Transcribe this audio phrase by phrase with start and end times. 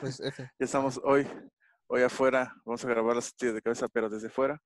[0.00, 0.42] Pues F.
[0.58, 1.26] Ya estamos hoy,
[1.88, 2.54] hoy afuera.
[2.64, 4.60] Vamos a grabar las tías de cabeza, pero desde fuera.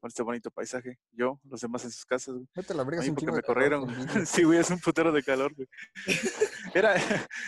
[0.00, 0.98] Con este bonito paisaje.
[1.12, 2.34] Yo, los demás en sus casas.
[2.34, 2.48] güey.
[2.56, 3.86] Vete la verga, porque me calor, corrieron.
[4.26, 5.68] Sí, güey, es un putero de calor, güey.
[6.74, 6.94] Era,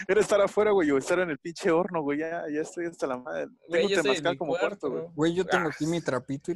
[0.06, 2.18] era estar afuera, güey, o estar en el pinche horno, güey.
[2.18, 3.48] Ya, ya estoy hasta la madre.
[3.68, 5.14] Güey, Tengo temazcal como cuarto, cuarto, güey.
[5.14, 6.54] Güey, yo tengo aquí mi trapito y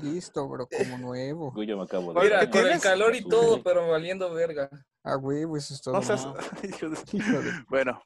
[0.00, 1.50] listo, bro, como nuevo.
[1.52, 2.20] Güey, yo me acabo de.
[2.20, 4.70] Mira, ¿qué con el calor y todo, pero valiendo verga.
[5.04, 5.94] Ah, güey, pues eso es todo.
[5.94, 6.34] No seas- ¿no?
[7.68, 8.00] Bueno,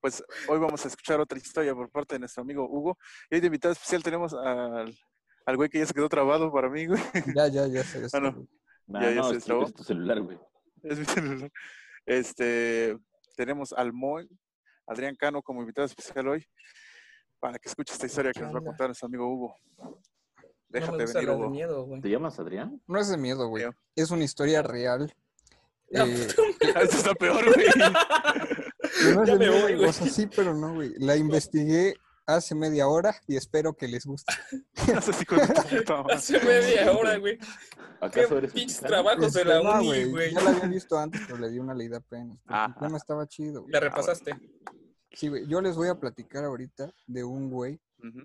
[0.00, 2.98] pues hoy vamos a escuchar otra historia por parte de nuestro amigo Hugo.
[3.30, 4.92] Y hoy de invitado especial tenemos al,
[5.46, 7.00] al güey que ya se quedó trabado para mí, güey.
[7.34, 8.06] Ya, ya, ya sé.
[8.12, 8.46] Ah, no.
[8.88, 9.64] Nah, Ya, ya no, se es, destrabó.
[9.66, 10.38] es tu celular, güey.
[10.82, 11.52] Es mi celular.
[12.06, 12.98] Este,
[13.36, 14.28] tenemos al Moy,
[14.86, 16.44] Adrián Cano como invitado especial hoy,
[17.38, 19.54] para que escuche esta historia que nos va a contar nuestro amigo Hugo.
[19.78, 19.96] No
[20.68, 22.00] Déjate me gusta venir, de miedo, güey.
[22.00, 22.80] ¿Te llamas Adrián?
[22.86, 23.64] No es de miedo, güey.
[23.94, 25.12] Es una historia real.
[25.90, 26.42] Eh, Esto
[26.96, 27.66] está peor, güey.
[29.14, 29.88] no es Ya de me voy, güey.
[29.88, 30.92] O sea, sí, pero no, güey.
[30.98, 31.94] La investigué
[32.26, 34.32] hace media hora y espero que les guste.
[35.88, 36.06] No.
[36.10, 37.38] Hace media hora, güey.
[37.38, 37.46] ¿Qué
[38.00, 40.32] ¿Acaso eres pinches trabajos de la Este, no, uni, güey?
[40.32, 42.38] Ya la había visto antes, pero le di una leída apenas.
[42.48, 43.72] el tema estaba chido, güey.
[43.72, 44.32] La repasaste.
[45.12, 45.46] Sí, güey.
[45.46, 47.80] Yo les voy a platicar ahorita de un güey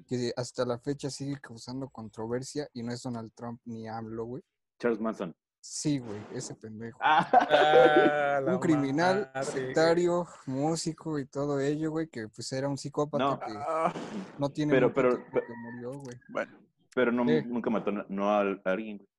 [0.08, 4.44] que hasta la fecha sigue causando controversia y no es Donald Trump ni AMLO, güey.
[4.80, 5.36] Charles Manson.
[5.68, 7.00] Sí, güey, ese pendejo.
[7.02, 9.66] Ah, un criminal, madre, güey.
[9.66, 13.40] sectario, músico y todo ello, güey, que pues era un psicópata No.
[13.40, 13.92] que Ah,
[14.38, 16.18] no tiene Pero- pero- pero- que murió, güey.
[16.30, 16.52] bueno,
[16.94, 19.10] pero no, nunca mató no a, a alguien, güey.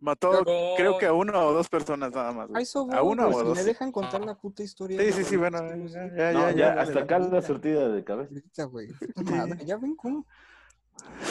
[0.00, 2.48] mató Pero- creo que a una o dos personas nada más.
[2.52, 3.56] Ay, eso, ¿A una güey, o si dos?
[3.58, 5.00] me dejan contar la puta historia.
[5.00, 8.02] Sí, sí, sí, bueno, ya, ya, no, ya, ya, ya, hasta acá la surtida de
[8.02, 8.28] cabeza.
[8.34, 8.88] ahorita, güey.
[9.14, 10.26] Puta madre, Ya ven cómo.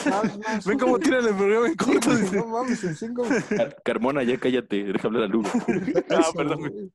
[0.08, 2.10] Más, más, Ven cómo tiran el programa en corto.
[2.10, 5.48] No mames, en cinco Car- Carmona, ya cállate, deja hablar a Lugo.
[6.10, 6.92] Ah, perdón.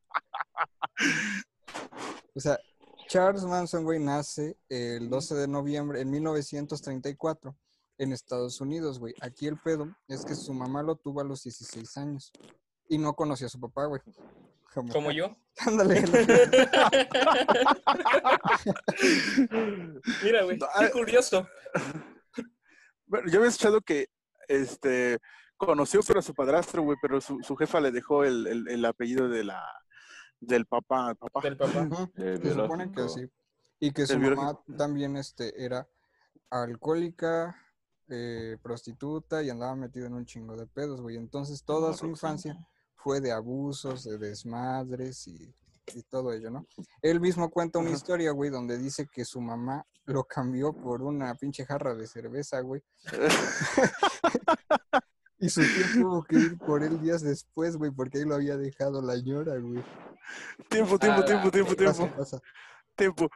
[2.33, 2.59] O sea,
[3.07, 7.55] Charles Manson, güey, nace el 12 de noviembre en 1934
[7.99, 9.13] en Estados Unidos, güey.
[9.21, 12.31] Aquí el pedo es que su mamá lo tuvo a los 16 años
[12.89, 14.01] y no conoció a su papá, güey.
[14.91, 15.35] Como yo.
[15.65, 16.03] Ándale.
[20.23, 20.59] Mira, güey.
[20.59, 21.47] Qué ah, curioso.
[23.07, 24.07] Bueno, yo había escuchado que
[24.47, 25.17] este
[25.57, 28.85] conoció pero a su padrastro, güey, pero su, su jefa le dejó el, el- el
[28.85, 29.63] apellido de la
[30.39, 31.41] del papá, papá.
[31.41, 31.87] Del papá.
[32.15, 33.21] Se supone que sí.
[33.79, 34.77] Y que su El mamá biológico.
[34.77, 35.87] también este, era
[36.51, 37.55] alcohólica,
[38.09, 41.17] eh, prostituta y andaba metido en un chingo de pedos, güey.
[41.17, 42.33] Entonces toda su Roxana.
[42.33, 45.53] infancia fue de abusos, de desmadres y,
[45.93, 46.65] y todo ello, ¿no?
[47.01, 51.33] Él mismo cuenta una historia, güey, donde dice que su mamá lo cambió por una
[51.35, 52.81] pinche jarra de cerveza, güey.
[55.39, 58.57] Y su tío tuvo que ir por él días después, güey, porque ahí lo había
[58.57, 59.83] dejado la ñora, güey.
[60.67, 62.39] tiempo, tiempo, A tiempo, tiempo, Pasa, tiempo, pasa.
[62.95, 63.29] tiempo.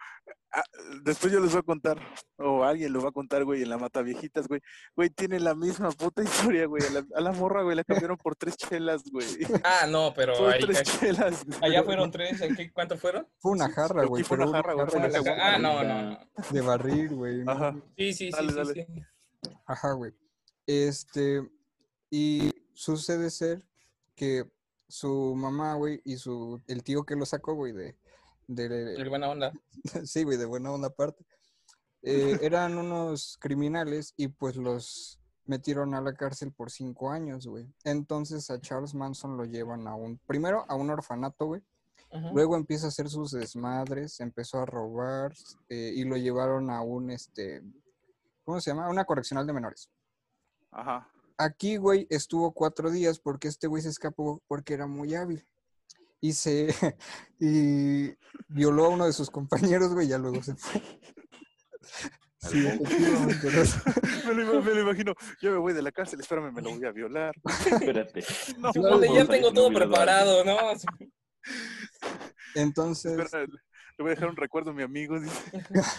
[0.54, 0.64] Ah,
[1.04, 1.98] después yo les voy a contar,
[2.38, 4.60] o alguien lo va a contar, güey, en la mata viejitas, güey.
[4.98, 6.84] Güey, tiene la misma puta historia, güey.
[6.86, 9.26] A la, a la morra, güey, la cambiaron por tres chelas, güey.
[9.64, 11.46] Ah, no, pero Por ahí, tres chelas.
[11.46, 11.60] güey.
[11.62, 12.42] allá fueron tres.
[12.42, 13.26] ¿en qué- ¿Cuánto fueron?
[13.40, 14.24] Fue una jarra, güey.
[14.24, 15.30] fue una jarra, güey, fue.
[15.40, 16.02] Ah, no, no.
[16.12, 16.20] no.
[16.52, 17.44] de barril, güey.
[17.48, 17.74] Ajá.
[17.98, 18.74] Sí, sí, sí, Dale, sí, dale.
[18.74, 19.50] sí.
[19.66, 20.12] Ajá, güey.
[20.68, 21.50] Este,
[22.10, 23.64] y sucede ser
[24.16, 24.44] que
[24.88, 27.96] su mamá, güey, y su, el tío que lo sacó, güey, de,
[28.56, 29.52] de, buena onda.
[30.06, 31.26] sí, güey, de buena onda aparte,
[32.02, 37.68] eh, eran unos criminales y pues los metieron a la cárcel por cinco años, güey.
[37.84, 41.62] Entonces a Charles Manson lo llevan a un, primero a un orfanato, güey.
[42.12, 42.32] Ajá.
[42.34, 45.34] Luego empieza a hacer sus desmadres, empezó a robar
[45.70, 47.64] eh, y lo llevaron a un, este,
[48.44, 48.86] ¿cómo se llama?
[48.86, 49.90] A una correccional de menores.
[50.72, 51.10] Ajá.
[51.38, 55.46] Aquí, güey, estuvo cuatro días porque este güey se escapó porque era muy hábil.
[56.22, 56.68] Y se,
[57.40, 58.14] y
[58.48, 60.82] violó a uno de sus compañeros, güey, y ya luego se fue.
[62.50, 62.58] Sí.
[64.26, 65.14] Me lo, me lo imagino.
[65.42, 67.36] Yo me voy de la cárcel, espérame, me lo voy a violar.
[67.46, 68.24] Espérate.
[68.58, 70.58] No, ya tengo todo preparado, ¿no?
[72.56, 73.58] Entonces, espera, le
[74.00, 75.20] voy a dejar un recuerdo a mi amigo.
[75.20, 75.36] dice.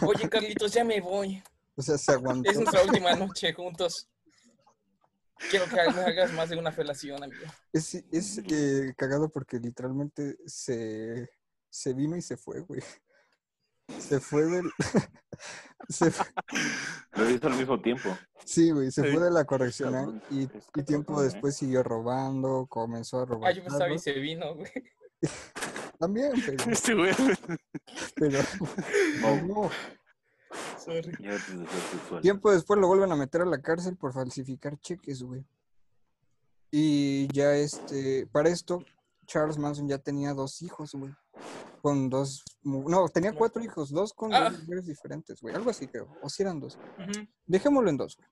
[0.04, 1.40] Oye, Carlitos, ya me voy.
[1.76, 2.50] o sea, se aguantó.
[2.50, 4.08] Es nuestra última noche juntos.
[5.50, 7.44] Quiero que me hagas más de una felación, amigo.
[7.72, 11.28] Es, es eh, cagado porque literalmente se,
[11.70, 12.82] se vino y se fue, güey.
[13.98, 14.70] Se fue del...
[15.88, 16.26] se fue-
[17.16, 18.16] Lo hizo al mismo tiempo.
[18.44, 19.08] Sí, güey, se Sí.
[19.12, 21.24] fue de la correccional Cabrón, y, tiempo ¿eh?
[21.24, 23.50] después siguió robando, comenzó a robar.
[23.50, 24.70] Ah, yo pensaba y se vino, güey.
[25.98, 26.64] También, pero...
[26.72, 27.12] Este güey.
[28.16, 28.38] pero
[29.24, 29.36] Oh.
[29.46, 29.70] no.
[30.78, 31.12] Sorry.
[32.20, 35.44] Tiempo después lo vuelven a meter a la cárcel por falsificar cheques, güey.
[36.70, 38.84] Y ya este, para esto,
[39.26, 41.12] Charles Manson ya tenía dos hijos, güey.
[41.82, 44.50] con dos, no, tenía cuatro hijos, dos con Ah.
[44.50, 46.78] dos mujeres diferentes, güey, algo así creo, o si eran dos.
[47.44, 48.28] Dejémoslo en dos, güey.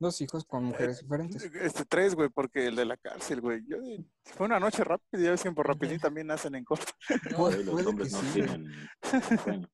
[0.00, 1.44] Dos hijos con mujeres diferentes.
[1.54, 3.62] Este, tres, güey, porque el de la cárcel, güey.
[3.68, 6.92] Yo, de- fue una noche rápida, ya ves que por rapidín también nacen en corto.
[7.30, 8.26] No, los hombres no sí.
[8.32, 8.66] tienen.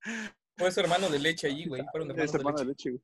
[0.58, 1.84] Fue su hermano de leche allí, güey.
[1.90, 2.90] Fueron hermanos Es de hermano de leche.
[2.90, 3.02] leche, güey.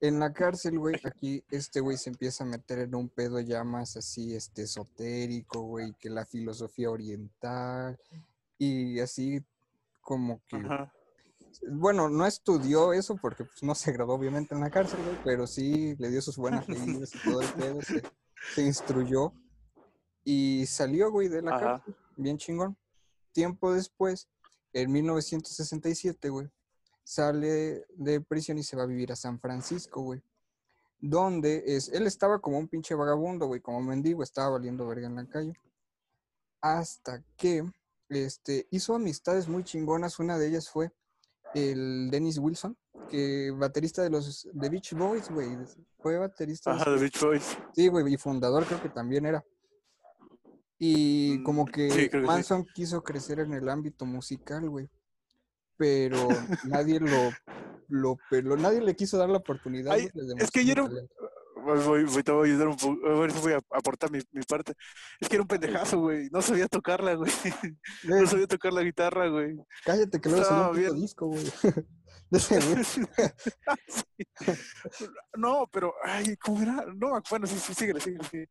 [0.00, 3.64] En la cárcel, güey, aquí este güey se empieza a meter en un pedo ya
[3.64, 7.98] más así, este, esotérico, güey, que la filosofía oriental
[8.58, 9.42] y así
[10.02, 10.92] como que, Ajá.
[11.70, 15.46] bueno, no estudió eso porque pues, no se graduó obviamente en la cárcel, güey, pero
[15.46, 18.02] sí le dio sus buenas leídas y todo el pedo, se,
[18.54, 19.32] se instruyó
[20.24, 21.60] y salió, güey, de la Ajá.
[21.78, 22.76] cárcel, bien chingón.
[23.32, 24.28] Tiempo después,
[24.74, 26.50] en 1967, güey,
[27.06, 30.20] sale de prisión y se va a vivir a San Francisco, güey.
[30.98, 35.14] Donde es, él estaba como un pinche vagabundo, güey, como mendigo, estaba valiendo verga en
[35.14, 35.52] la calle.
[36.60, 37.62] Hasta que
[38.08, 40.18] este, hizo amistades muy chingonas.
[40.18, 40.90] Una de ellas fue
[41.54, 42.76] el Dennis Wilson,
[43.08, 45.56] que baterista de los de Beach Boys, güey.
[46.00, 46.74] Fue baterista.
[46.74, 47.56] de Ajá, de Beach Boys.
[47.72, 49.44] Sí, güey, y fundador creo que también era.
[50.76, 52.16] Y como Mm, que sí, sí.
[52.18, 54.90] Manson quiso crecer en el ámbito musical, güey.
[55.76, 56.28] Pero
[56.64, 57.30] nadie lo,
[57.88, 59.92] lo peló, nadie le quiso dar la oportunidad.
[59.92, 60.08] Ay,
[60.38, 61.14] es que yo era un- talento.
[61.64, 63.06] Voy, voy, voy, te voy a ayudar un poco.
[63.08, 64.74] A ver si voy a aportar mi, mi parte.
[65.18, 66.28] Es que era un pendejazo, güey.
[66.30, 67.28] No sabía tocarla, güey.
[68.04, 69.56] No Eh, sabía tocar la guitarra, güey.
[69.84, 71.44] cállate que luego salió un puto disco, güey.
[72.86, 73.02] Sí.
[75.36, 76.84] No, pero, ay, ¿cómo era?
[76.94, 78.48] No, bueno, sí, sí, síguele, síguele.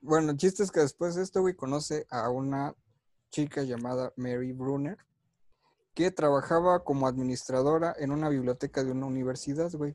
[0.00, 2.74] Bueno, el chiste es que después de esto, güey, conoce a una
[3.30, 4.96] chica llamada Mary Brunner,
[5.94, 9.94] que trabajaba como administradora en una biblioteca de una universidad, güey.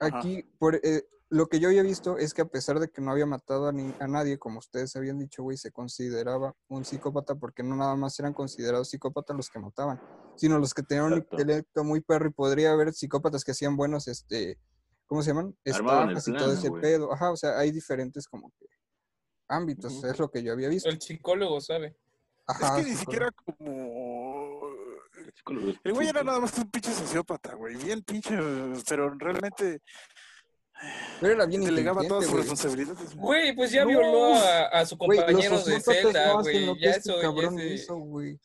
[0.00, 0.18] Ajá.
[0.18, 3.10] Aquí, por, eh, lo que yo había visto es que a pesar de que no
[3.10, 7.34] había matado a, ni- a nadie, como ustedes habían dicho, güey, se consideraba un psicópata
[7.34, 10.00] porque no nada más eran considerados psicópatas los que mataban,
[10.36, 14.06] sino los que tenían un intelecto muy perro y podría haber psicópatas que hacían buenos,
[14.06, 14.58] este,
[15.06, 15.56] ¿cómo se llaman?
[15.64, 17.12] Estafas y todo ese pedo.
[17.12, 18.66] Ajá, o sea, hay diferentes como que
[19.48, 20.88] ámbitos, es lo que yo había visto.
[20.88, 21.96] El psicólogo sabe.
[22.46, 24.03] Ajá, es que ni siquiera como.
[25.34, 27.76] El psicólogo es El güey era nada más un pinche sociópata, güey.
[27.76, 28.36] Bien pinche,
[28.88, 29.80] pero realmente
[31.20, 33.14] Pero era bien delegaba todas sus responsabilidades.
[33.16, 33.88] Güey, pues ya No.
[33.88, 36.66] violó a, a su Güey, los compañero de sociópatas celda, no hacen güey.
[36.66, 38.38] lo que Ya este eso cabrón hizo, güey.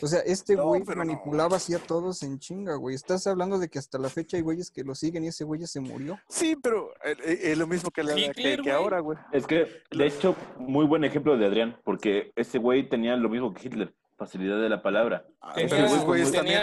[0.00, 0.96] O sea, este No, güey no.
[0.96, 2.94] manipulaba así a todos en chinga, güey.
[2.94, 5.60] Estás hablando de que hasta la fecha hay güeyes que lo siguen y ese güey
[5.60, 6.18] ya se murió.
[6.28, 8.72] Sí, pero eh, eh, es lo mismo que, la, que, Hitler, que güey.
[8.74, 9.18] ahora, güey.
[9.32, 13.52] Es que, de hecho, muy buen ejemplo de Adrián, porque ese güey tenía lo mismo
[13.52, 13.94] que Hitler,
[14.26, 15.24] facilidad de la palabra.
[15.40, 16.60] Ah, pero también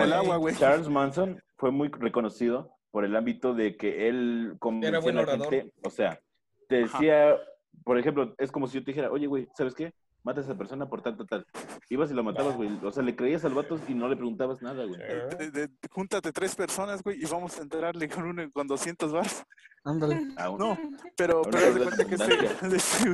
[0.00, 0.54] el agua, güey.
[0.56, 5.26] Charles Manson fue muy reconocido por el ámbito de que él convencía buen a la
[5.34, 5.50] orador.
[5.50, 6.20] gente, o sea,
[6.68, 6.98] te Ajá.
[6.98, 7.36] decía,
[7.84, 9.92] por ejemplo, es como si yo te dijera, oye, güey, ¿sabes qué?
[10.24, 11.46] Mata a esa persona por tal, tal, tal.
[11.88, 12.68] Ibas y lo matabas, güey.
[12.82, 14.98] O sea, le creías al vato y no le preguntabas nada, güey.
[15.00, 19.44] De- de- júntate tres personas, güey, y vamos a enterarle con uno con 200 bars.
[19.84, 20.20] Ándale.
[20.58, 20.76] No,
[21.16, 23.08] pero, pero de cuenta que este, este,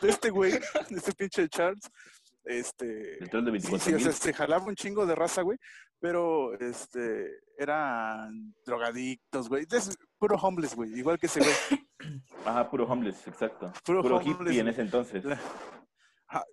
[0.00, 1.90] de este güey, de este pinche Charles,
[2.48, 5.58] este, de sí, 24 sí, o sea, se jalaba un chingo de raza, güey,
[6.00, 11.52] pero, este, eran drogadictos, güey, es puro homeless, güey, igual que ese güey.
[12.44, 13.72] Ajá, puro homeless, exacto.
[13.84, 15.24] Puro Puro, homeless, hippie en ese entonces.
[15.24, 15.40] La-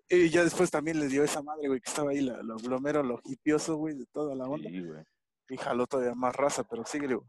[0.09, 2.79] Y ya después también le dio esa madre, güey, que estaba ahí, la, lo, lo
[2.79, 5.03] mero, lo hipioso, güey, de toda la onda, Sí, güey.
[5.49, 7.27] y jaló todavía más raza, pero sigue, güey.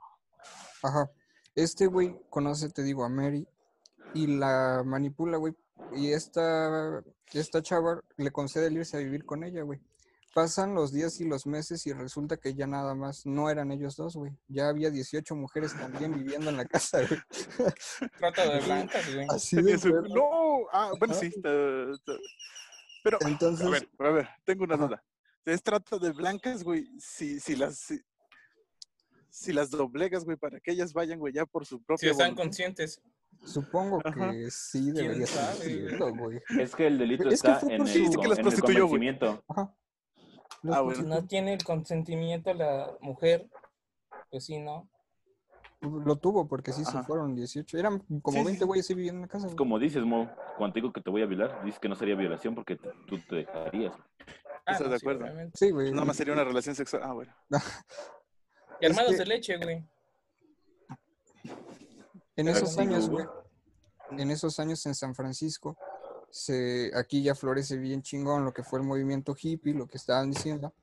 [0.82, 1.10] Ajá.
[1.54, 3.46] Este güey conoce, te digo, a Mary
[4.14, 5.54] y la manipula, güey.
[5.96, 7.02] Y esta,
[7.32, 9.80] esta chava le concede el irse a vivir con ella, güey.
[10.34, 13.96] Pasan los días y los meses y resulta que ya nada más no eran ellos
[13.96, 14.32] dos, güey.
[14.48, 17.20] Ya había 18 mujeres también viviendo en la casa, güey.
[18.18, 19.26] Trata de blancas, güey.
[19.30, 19.78] Así de.
[20.14, 21.30] No, ah, bueno, sí.
[21.42, 25.04] Pero, Entonces, a ver, a ver, tengo una duda.
[25.46, 28.00] Es trata de blancas, güey, si, si las si,
[29.30, 32.26] si las doblegas, güey, para que ellas vayan, güey, ya por su Si propia están
[32.26, 32.42] voluntad.
[32.42, 33.00] conscientes.
[33.44, 34.30] Supongo Ajá.
[34.30, 36.40] que sí debería ser cierto, güey.
[36.58, 39.44] Es que el delito Es que está fue en el, que las en el convencimiento.
[39.48, 39.74] Ajá.
[40.72, 41.00] Ah, bueno.
[41.00, 43.48] Si no tiene el consentimiento la mujer,
[44.30, 44.88] pues sí, ¿no?
[45.82, 47.04] Lo tuvo porque sí se Ajá.
[47.04, 47.78] fueron 18.
[47.78, 48.64] Eran como Sí, sí, 20 sí.
[48.66, 49.44] güeyes ahí viviendo en la casa.
[49.46, 49.56] Güey.
[49.56, 52.14] como dices, Mo, cuando te digo que te voy a violar, dices que no sería
[52.16, 53.94] violación porque te- tú te dejarías.
[54.64, 55.50] Ah, ¿Estás no, de sí, acuerdo?
[55.54, 55.92] Sí, güey.
[55.92, 57.02] Nada más sería una relación sexual.
[57.04, 57.32] Ah, bueno.
[58.80, 59.84] Y hermanos que- de leche, güey.
[62.36, 63.26] En esos años, güey.
[64.10, 65.76] en esos años en San Francisco,
[66.30, 70.30] se, aquí ya florece bien chingón lo que fue el movimiento hippie, lo que estaban
[70.30, 70.74] diciendo.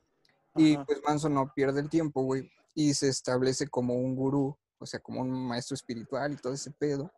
[0.55, 0.85] Y Ajá.
[0.85, 4.99] pues Manson no pierde el tiempo, güey, y se establece como un gurú, o sea,
[4.99, 7.11] como un maestro espiritual y todo ese pedo.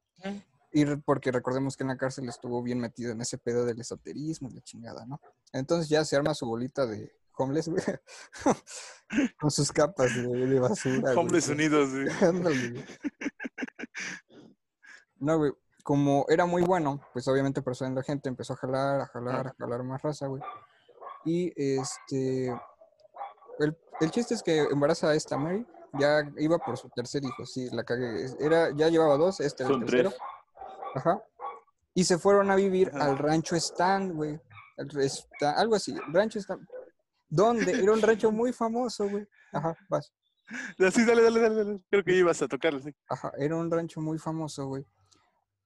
[0.72, 4.50] Y porque recordemos que en la cárcel estuvo bien metido en ese pedo del esoterismo
[4.50, 5.22] y la chingada, ¿no?
[5.54, 7.84] Entonces ya se arma su bolita de homeless, güey.
[9.40, 11.00] Con sus capas de, de basura.
[11.00, 11.18] güey.
[11.18, 12.08] Hombres Unidos, güey.
[12.22, 12.86] Ándale, güey.
[15.20, 15.54] No, güey.
[15.84, 19.56] Como era muy bueno, pues obviamente persona la gente empezó a jalar, a jalar, a
[19.58, 20.42] jalar más raza, güey.
[21.26, 22.48] Y este.
[23.60, 25.66] El, el chiste es que embaraza a esta Mary.
[25.98, 28.26] Ya iba por su tercer hijo, sí, la cagué.
[28.40, 30.10] Era, ya llevaba dos, este era el tercero.
[30.10, 30.22] tres.
[30.96, 31.24] Ajá.
[31.94, 33.06] Y se fueron a vivir Ajá.
[33.06, 34.38] al rancho Stan, güey.
[35.56, 36.68] Algo así, rancho Stan.
[37.30, 37.72] ¿Dónde?
[37.72, 39.26] Era un rancho muy famoso, güey.
[39.54, 40.12] Ajá, vas.
[40.86, 41.82] Así, dale, dale, dale, dale.
[41.90, 42.94] Creo que ibas a tocarlo, sí.
[43.08, 44.86] Ajá, era un rancho muy famoso, güey.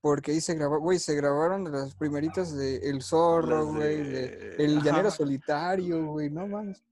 [0.01, 4.81] Porque ahí se grabó, güey, se grabaron las primeritas de El Zorro, güey, de- El
[4.81, 5.11] Llanero.
[5.11, 6.83] Solitario, güey, no mames.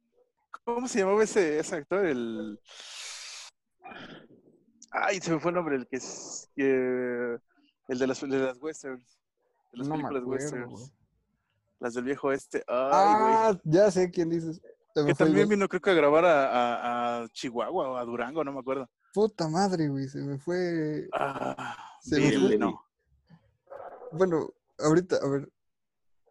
[0.66, 2.06] ¿Cómo se llamaba ese, ese actor?
[2.06, 2.60] El.
[4.92, 6.50] Ay, se me fue el nombre, el que es.
[6.56, 7.38] que-
[7.88, 9.18] El de las, de las westerns.
[9.72, 10.28] De las No películas acuerdo,
[10.68, 10.94] westerns.
[11.80, 12.58] Las del viejo este.
[12.68, 12.92] Ay.
[12.92, 14.62] Ah, ya sé quién dices.
[14.94, 18.52] Que también vino, creo que a grabar a, a- a Chihuahua o a Durango, no
[18.52, 18.90] me acuerdo.
[19.14, 21.08] Puta madre, güey, se me fue.
[21.14, 22.58] Ah, Se me fue.
[22.58, 22.84] no.
[24.12, 25.52] Bueno, ahorita, a ver.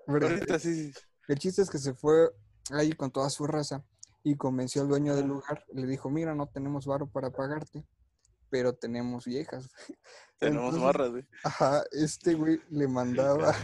[0.06, 0.92] a ver, Ahorita sí.
[0.92, 1.00] sí.
[1.28, 2.30] El chiste es que se fue
[2.70, 3.84] ahí con toda su raza
[4.22, 5.64] y convenció al dueño del lugar.
[5.72, 7.84] Le dijo, mira, no tenemos varo para pagarte,
[8.50, 9.68] pero tenemos viejas.
[10.38, 11.26] Tenemos Entonces, morras, güey.
[11.44, 13.54] Ajá, este güey le mandaba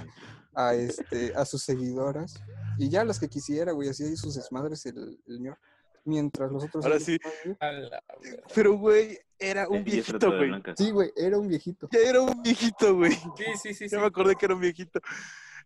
[0.54, 2.42] a, este, a sus seguidoras
[2.78, 5.59] y ya las que quisiera, güey, hacía ahí sus desmadres el, el señor.
[6.04, 6.85] Mientras los otros...
[6.85, 7.19] Ahora sí.
[8.54, 10.62] Pero, güey, era un es viejito, güey.
[10.76, 11.88] Sí, güey, era un viejito.
[11.92, 13.12] Ya era un viejito, güey.
[13.12, 13.20] Sí,
[13.62, 13.88] sí, sí.
[13.88, 13.88] sí.
[13.88, 15.00] Ya me acordé que era un viejito.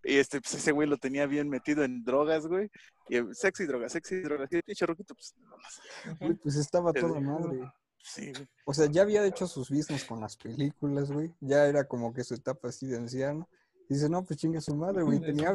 [0.05, 2.71] Y este, pues ese güey lo tenía bien metido en drogas, güey.
[3.09, 4.51] Y eh, sexy drogas, sexy drogas.
[4.53, 5.81] Y el pinche roquito, pues, no más.
[6.21, 7.73] Güey, pues estaba toda madre.
[8.03, 8.49] Sí, güey.
[8.65, 11.35] O sea, ya había hecho sus business con las películas, güey.
[11.41, 13.49] Ya era como que su etapa así de anciano.
[13.89, 15.21] Dice, no, pues chinga su madre, güey.
[15.21, 15.53] Tenía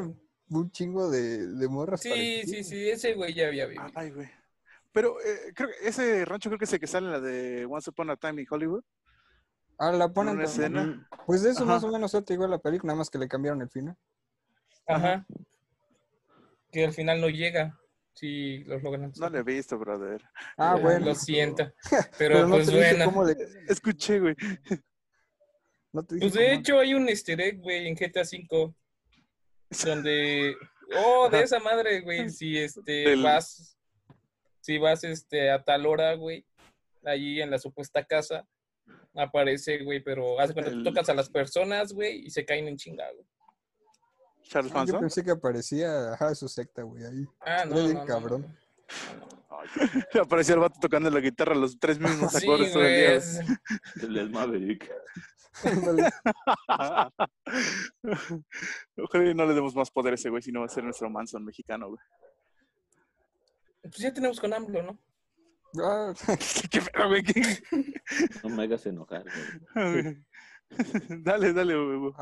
[0.50, 3.90] un chingo de, de morras Sí, sí, sí, ese güey ya había vivido.
[3.94, 4.28] Ay, güey.
[4.92, 7.64] Pero eh, creo que ese rancho creo que es el que sale en la de
[7.66, 8.84] Once Upon a Time in Hollywood.
[9.78, 10.72] Ah, la En ponen una también.
[10.90, 11.08] escena.
[11.26, 13.62] Pues de eso más o menos trata igual la película, nada más que le cambiaron
[13.62, 13.96] el final.
[14.86, 15.26] Ajá.
[16.70, 17.78] Que al final no llega.
[18.14, 19.10] Si los logran.
[19.18, 20.22] No lo he visto, brother.
[20.58, 21.06] Ah, Eh, bueno.
[21.06, 21.64] Lo siento.
[22.18, 23.04] Pero, Pero no pues te bueno.
[23.06, 23.34] cómo le...
[23.68, 24.36] Escuché, güey.
[25.92, 28.74] No te Pues de cómo- hecho hay un easter egg, güey, en GTA V.
[29.86, 30.54] Donde.
[30.98, 31.44] Oh, de Ajá.
[31.44, 32.28] esa madre, güey.
[32.28, 33.78] Si este Del- vas.
[34.62, 36.46] Si vas este a tal hora, güey.
[37.04, 38.48] Allí en la supuesta casa.
[39.14, 42.66] Aparece, güey, pero haz de cuenta, tú tocas a las personas, güey, y se caen
[42.68, 43.26] en chingada, güey.
[44.44, 45.00] Charles Ah, yo Manson.
[45.00, 47.26] pensé que aparecía, ajá, su secta, güey, ahí.
[47.40, 48.42] Ah, no, no, bien no, cabrón.
[48.42, 48.48] no,
[49.20, 49.42] no, no.
[50.22, 53.12] Aparecía el vato tocando la guitarra los tres mismos Sí, acordes todo el día.
[53.14, 53.40] es-
[54.02, 54.90] El Maverick.
[58.96, 60.84] Ojalá y no le demos más poder a ese güey, si no va a ser
[60.84, 62.00] nuestro Manson mexicano, güey.
[63.82, 64.98] Pues ya tenemos con AMLO, ¿no?
[65.82, 66.12] Ah,
[66.70, 67.22] ¿Qué pedo, güey?
[67.22, 67.42] ¿Qué?
[68.42, 69.24] No me hagas enojar,
[69.74, 70.26] güey.
[71.24, 72.12] dale, dale, güey.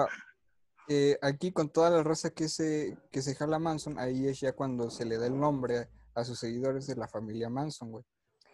[0.88, 4.52] eh, aquí con toda la raza que se, que se jala Manson, ahí es ya
[4.52, 8.05] cuando se le da el nombre a sus seguidores de la familia Manson, güey.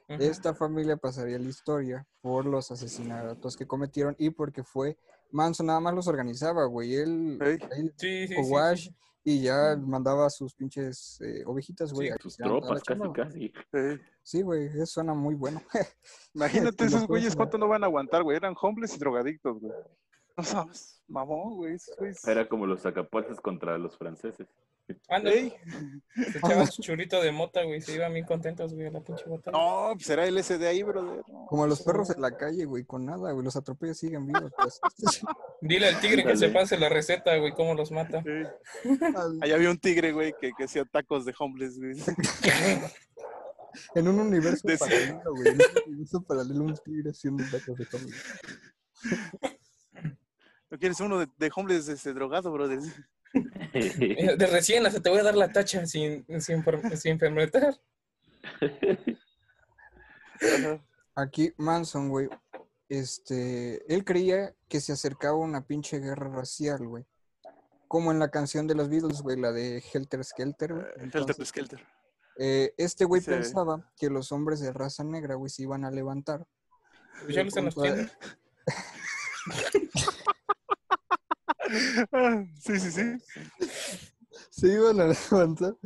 [0.09, 4.97] Esta familia pasaría la historia por los asesinatos que cometieron y porque fue
[5.33, 6.95] Manson nada más los organizaba, güey.
[6.95, 7.59] Él, Ey.
[7.77, 8.95] él Sí, sí, sí.
[9.29, 12.11] Y ya mandaba a sus pinches eh, ovejitas, güey.
[12.11, 13.53] Sí, Sus tropas, casi, chamba, casi.
[13.73, 15.61] Eh, Sí, güey, eso suena muy bueno.
[16.35, 18.37] Imagínate Los esos güeyes cuánto no van a aguantar, güey.
[18.37, 19.73] Eran homeless y drogadictos, güey.
[20.37, 21.77] No sabes, mamón, güey.
[22.25, 24.47] Era como los sacapuertas contra los franceses.
[25.09, 25.53] Ándale.
[26.33, 27.81] Se echaban su churrito de mota, güey.
[27.81, 29.57] Se iban bien contentos, güey, a la pinche batalla.
[29.57, 31.23] No, pues era el SD ahí, brother.
[31.29, 31.47] No.
[31.47, 33.45] Como los perros en la calle, güey, con nada, güey.
[33.45, 34.53] Los atropellas y siguen vivos.
[34.57, 34.81] pues.
[35.61, 38.23] Dile al tigre que se pase la receta, güey, cómo los mata.
[38.25, 38.45] Ey.
[39.17, 41.97] Al- Ahí había un tigre, güey, que, que hacía tacos de homeless, güey.
[43.95, 45.49] En un universo De- paralelo, güey.
[45.49, 48.17] En un universo paralelo, un tigre haciendo tacos de comida.
[50.71, 52.81] ¿No quieres uno de, de homeless este, drogado, brother?
[53.35, 56.65] Eh, De recién hasta te voy a dar la tacha sin, sin, sin.
[61.15, 62.29] Aquí Manson, güey,
[62.89, 67.05] este, él creía que se acercaba una pinche guerra racial, güey.
[67.89, 70.85] Como en la canción de los Beatles, güey, la de Helter Skelter, güey.
[70.97, 71.87] Helter Entonces, Skelter.
[72.39, 73.31] eh, este güey Sí.
[73.31, 76.47] pensaba que los hombres de raza negra, güey, se iban a levantar.
[77.23, 78.13] Pues ya lo están contra- haciendo.
[81.49, 81.56] Ah,
[82.61, 83.03] sí, sí, sí.
[84.51, 85.77] Se iban a levantar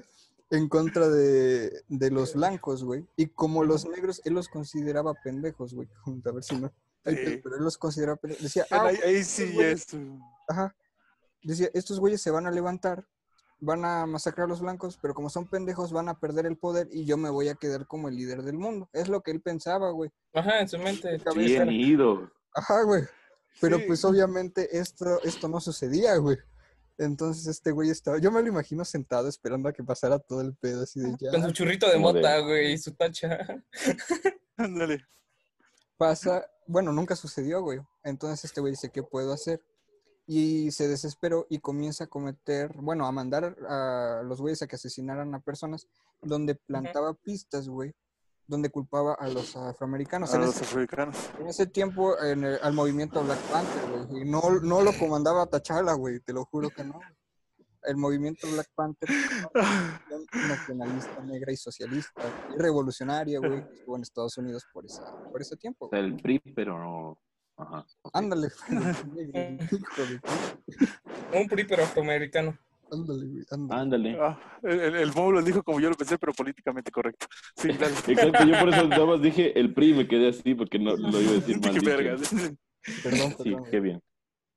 [0.50, 3.06] en contra de, de los blancos, güey.
[3.16, 5.88] Y como los negros, él los consideraba pendejos, güey.
[6.24, 6.68] A ver si no.
[7.04, 7.40] Sí.
[7.42, 8.44] pero, él los consideraba pendejos.
[8.44, 9.86] Decía, ah, ahí, ahí sí es.
[10.48, 10.74] Ajá.
[11.42, 13.06] Decía, estos güeyes se van a levantar,
[13.60, 16.88] van a masacrar a los blancos, pero como son pendejos van a perder el poder
[16.90, 18.88] y yo me voy a quedar como el líder del mundo.
[18.92, 20.10] Es lo que él pensaba, güey.
[20.34, 21.18] Ajá, en su mente.
[21.20, 21.64] Cabeza.
[21.64, 22.30] Bien ido.
[22.54, 23.04] Ajá, güey.
[23.60, 23.84] Pero Sí.
[23.86, 26.36] pues obviamente esto, esto no sucedía, güey.
[26.98, 30.54] Entonces este güey estaba, yo me lo imagino sentado esperando a que pasara todo el
[30.54, 31.30] pedo así de ya.
[31.30, 33.38] Con su churrito de- mota, güey, y su tacha.
[34.56, 35.04] Ándale.
[35.96, 37.80] Pasa, bueno, nunca sucedió, güey.
[38.04, 39.62] Entonces este güey dice, ¿qué puedo hacer?
[40.26, 44.76] Y se desesperó y comienza a cometer, bueno, a mandar a los güeyes a que
[44.76, 45.88] asesinaran a personas
[46.22, 47.94] donde plantaba pistas, güey,
[48.50, 50.32] donde culpaba a los afroamericanos.
[50.32, 51.16] A En los ese, africanos.
[51.38, 55.46] en ese tiempo, en el- al movimiento Black Panther, güey, y no, no lo comandaba
[55.46, 57.00] Tachala, güey, te lo juro que no.
[57.82, 59.08] El movimiento Black Panther
[59.54, 62.22] una nacionalista negra y socialista
[62.54, 65.88] y revolucionaria, güey, que estuvo en Estados Unidos por, esa, por ese tiempo.
[65.88, 66.02] Güey.
[66.04, 67.18] el PRI, pero no.
[67.56, 67.86] Ajá.
[68.12, 69.58] Ándale, güey.
[71.32, 72.58] Un PRI pero afroamericano.
[72.92, 73.80] Ándale, güey, ándale.
[73.80, 74.18] Ándale.
[74.20, 77.26] Ah, el, el, Momo lo dijo como yo lo pensé, pero políticamente correcto.
[77.56, 77.94] Sí, claro.
[78.06, 80.96] Exacto, yo por eso nada más dije el PRI y me quedé así porque no
[80.96, 81.80] lo iba a decir mal.
[81.80, 82.30] Vergas.
[83.02, 83.64] Perdón, Sí, perdón.
[83.70, 84.02] qué bien.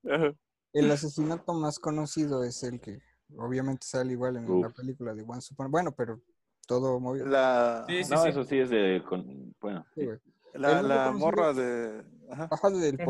[0.09, 0.33] Ajá.
[0.73, 2.99] El asesinato más conocido es el que
[3.37, 4.73] obviamente sale igual en la Uf.
[4.75, 5.67] película de One Super.
[5.67, 6.19] Bueno, pero
[6.67, 7.25] todo movido.
[7.27, 8.29] La, Sí, sí, No, sí.
[8.29, 9.03] eso sí es de.
[9.07, 10.17] con- bueno, Sí, güey.
[10.55, 12.03] la, la morra de.
[12.31, 12.47] Ajá.
[12.51, 13.03] Ajá, del Ujú.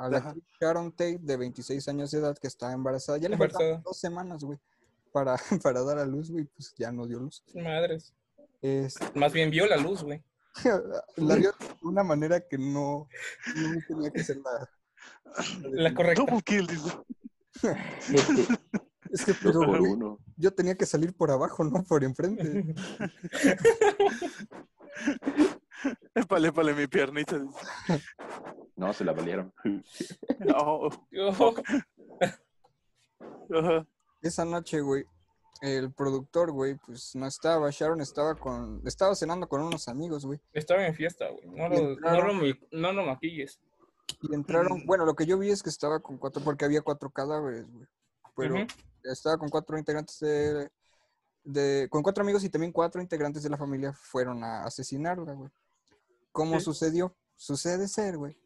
[0.00, 0.28] A la Ajá.
[0.30, 3.18] actriz Sharon Tate, de 26 años de edad, que está embarazada.
[3.18, 4.58] Ya le faltaban dos semanas, güey,
[5.12, 7.44] para, para dar a luz, güey, pues ya no dio luz.
[7.54, 8.14] Madres.
[8.62, 10.22] Es, Más bien vio la luz, güey.
[11.16, 13.08] la vio de una manera que no,
[13.56, 14.70] no tenía que ser la...
[15.70, 16.22] La correcta.
[16.22, 16.90] Double kill, dice.
[19.10, 20.18] Es que, pero, güey, uno.
[20.36, 22.74] yo tenía que salir por abajo, no por enfrente.
[26.14, 27.40] Épale, épale mi piernita.
[28.76, 29.52] No, se la valieron.
[30.56, 31.54] Oh, Oh,
[33.58, 33.86] ajá.
[34.22, 35.04] Esa noche, güey,
[35.62, 37.70] el productor, güey, pues no estaba.
[37.70, 38.82] Sharon estaba con...
[38.86, 40.40] Estaba cenando con unos amigos, güey.
[40.52, 41.46] estaba en fiesta, güey.
[41.48, 43.60] No lo, no, lo, mi- no lo maquilles.
[44.22, 44.84] Y entraron...
[44.86, 46.42] Bueno, lo que yo vi es que estaba con cuatro...
[46.42, 47.86] Porque había cuatro cadáveres, güey.
[48.36, 48.54] Pero
[49.04, 50.70] estaba con cuatro integrantes de,
[51.44, 55.50] de- con cuatro amigos y también cuatro integrantes de la familia fueron a asesinarla, güey.
[56.32, 56.64] ¿Cómo Sí.
[56.66, 57.16] sucedió?
[57.36, 58.38] Sucede ser, güey,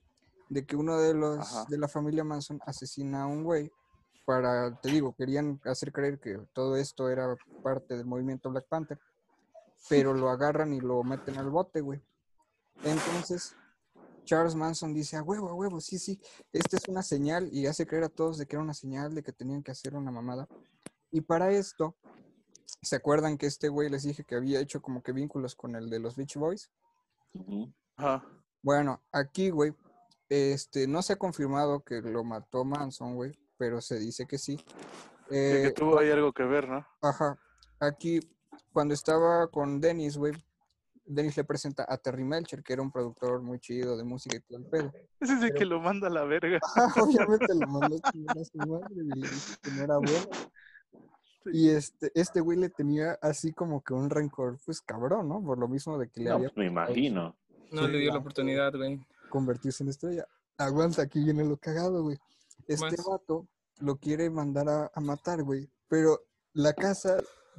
[0.49, 1.67] de que uno de los Ajá.
[1.69, 3.73] de la familia Manson asesina a un güey
[4.25, 8.99] para, te digo, querían hacer creer que todo esto era parte del movimiento Black Panther,
[9.89, 12.03] pero lo agarran y lo meten al bote, güey.
[12.83, 13.55] Entonces,
[14.25, 16.19] Charles Manson dice, a huevo, a huevo, sí, sí,
[16.53, 19.23] esta es una señal y hace creer a todos de que era una señal de
[19.23, 20.49] que tenían que hacer una mamada.
[21.11, 21.97] Y para esto,
[22.83, 25.91] ¿se acuerdan que este güey les dije que había hecho como que vínculos con el
[25.91, 26.71] de los Beach Boys?
[27.97, 28.25] Ajá.
[28.63, 29.75] Bueno, aquí, güey,
[30.29, 34.57] este, no se ha confirmado que lo mató Manson, güey, pero se dice que sí.
[35.29, 36.87] Que, que Eh, tuvo ahí algo que ver, ¿no?
[37.03, 37.39] Ajá.
[37.81, 38.21] Aquí,
[38.73, 40.33] cuando estaba con Dennis, güey,
[41.07, 44.41] Dennis le presenta a Terry Melcher, que era un productor muy chido de música y
[44.41, 44.93] todo el pedo.
[45.21, 46.59] Ese es el que lo manda a la verga.
[46.77, 50.29] Ajá, obviamente lo mandó a su madre y le dijo que no era bueno.
[51.53, 55.43] Y este, este güey le tenía así como que un rencor, pues cabrón, ¿no?
[55.43, 57.37] Por lo mismo de que le No, había pues me imagino.
[57.73, 59.01] No Sí, le dio la oportunidad, güey.
[59.31, 60.27] convertirse en estrella.
[60.59, 62.19] Aguanta, aquí viene lo cagado, güey.
[62.69, 63.05] Este Más.
[63.07, 63.47] vato
[63.81, 65.69] lo quiere mandar a, a matar, güey.
[65.89, 66.21] Pero
[66.53, 67.17] la casa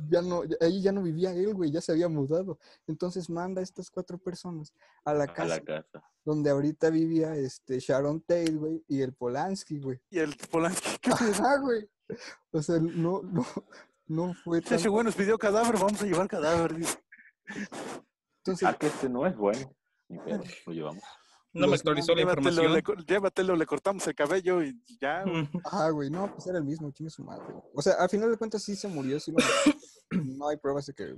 [0.09, 2.59] ya no, ahí ya no vivía él, güey, ya se había mudado.
[2.87, 6.03] Entonces manda a estas cuatro personas a la A casa la casa.
[6.23, 9.99] donde ahorita vivía este Sharon Tate, güey, y el Polanski, güey.
[10.09, 10.99] Y el Polanski.
[11.61, 11.89] güey.
[12.51, 13.45] O sea, no, no,
[14.07, 14.77] no fue tan...
[14.77, 16.75] Ese güey nos pidió cadáver, vamos a llevar cadáver.
[16.75, 16.97] dice.
[18.37, 19.71] Entonces, Ah, que este no es bueno.
[20.07, 21.03] Ni pedo, lo llevamos.
[21.53, 22.73] No me actualizó la Llévatelo, información.
[22.73, 25.23] le, co- llévatelo, le cortamos el cabello y ya.
[25.23, 25.49] güey.
[25.71, 27.45] Ah, güey, no, pues era el mismo, chingue su madre.
[27.49, 27.63] güey.
[27.73, 29.37] O sea, al final de cuentas sí se murió, sí lo.
[30.37, 31.15] No hay pruebas de que,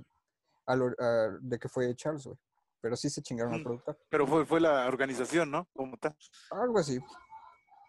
[0.68, 2.38] a lo- a- de que fue Charles, güey.
[2.80, 3.64] Pero sí se chingaron al Mm.
[3.64, 4.00] productor.
[4.10, 5.68] Pero fue, fue la organización, ¿no?
[5.76, 6.16] Como tal.
[6.52, 7.00] Algo así.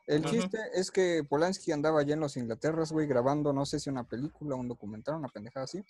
[0.08, 3.90] El chiste es que Polanski andaba allá en los Inglaterras, güey, grabando, no sé si
[3.90, 5.84] una película, un documental, una pendejada así.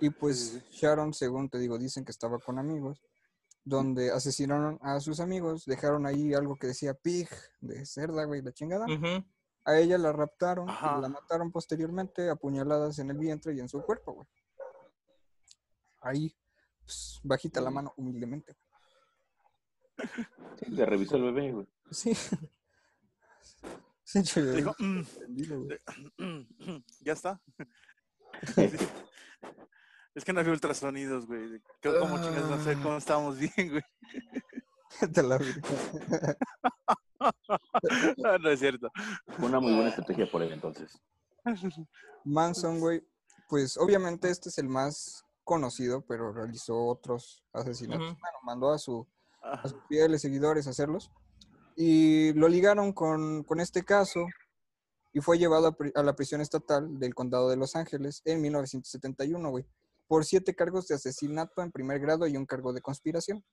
[0.00, 3.02] Y pues Sharon, según te digo, dicen que estaba con amigos,
[3.62, 7.28] donde asesinaron a sus amigos, dejaron ahí algo que decía pig,
[7.60, 8.86] de cerda, güey, la chingada.
[9.66, 13.82] A ella la raptaron y la mataron posteriormente, apuñaladas en el vientre y en su
[13.82, 14.28] cuerpo, güey.
[16.00, 16.34] Ahí,
[16.82, 18.56] pues, bajita la mano, humildemente.
[20.58, 21.68] Sí, le revisó el bebé, güey.
[21.90, 22.14] Sí.
[24.78, 25.00] "Mm,
[26.18, 27.40] mm, ya está.
[30.12, 31.62] Es que no había ultrasonidos, güey.
[31.82, 33.82] ¿Cómo chingas no sé cómo estábamos bien, güey?
[35.28, 35.40] La.
[37.20, 37.34] Ah,
[38.40, 38.90] no es cierto.
[39.38, 41.00] Una muy buena estrategia por él entonces.
[42.24, 43.06] Manson, güey,
[43.48, 48.18] pues obviamente este es el más conocido, pero realizó otros asesinatos.
[48.18, 49.06] Bueno, mandó a, su,
[49.42, 51.10] Ah, a sus fieles seguidores a hacerlos.
[51.76, 54.26] Y lo ligaron con, con este caso
[55.12, 59.50] y fue llevado a, a la prisión estatal del condado de Los Ángeles en 1971,
[59.50, 59.64] güey,
[60.06, 63.44] por siete cargos de asesinato en primer grado y un cargo de conspiración.